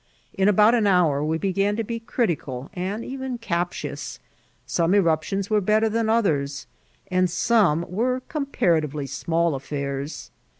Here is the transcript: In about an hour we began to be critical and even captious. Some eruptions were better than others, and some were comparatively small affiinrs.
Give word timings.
In 0.33 0.47
about 0.49 0.73
an 0.73 0.87
hour 0.87 1.23
we 1.23 1.37
began 1.37 1.75
to 1.75 1.83
be 1.83 1.99
critical 1.99 2.71
and 2.73 3.05
even 3.05 3.37
captious. 3.37 4.19
Some 4.65 4.95
eruptions 4.95 5.51
were 5.51 5.61
better 5.61 5.89
than 5.89 6.09
others, 6.09 6.65
and 7.11 7.29
some 7.29 7.85
were 7.87 8.21
comparatively 8.21 9.05
small 9.05 9.51
affiinrs. 9.51 10.31